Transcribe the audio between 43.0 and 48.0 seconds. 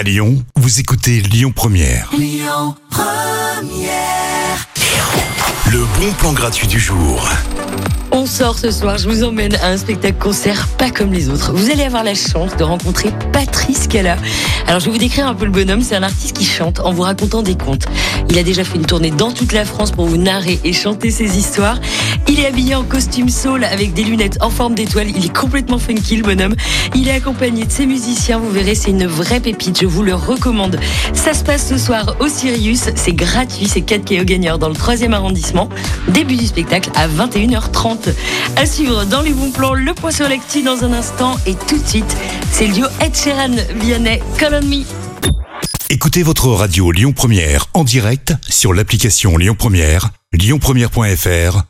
Ed Sheeran, Vianney, Call Me. Écoutez votre radio Lyon Première en